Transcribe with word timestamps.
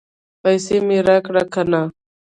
پیسې 0.41 0.77
مې 0.87 0.97
راکړې 1.07 1.43
که 1.53 1.61
نه؟ 1.71 1.81